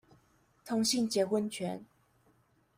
[0.65, 1.85] 同性結婚權